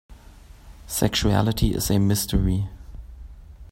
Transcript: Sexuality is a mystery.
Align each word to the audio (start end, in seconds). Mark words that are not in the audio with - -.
Sexuality 0.87 1.75
is 1.75 1.91
a 1.91 1.99
mystery. 1.99 2.67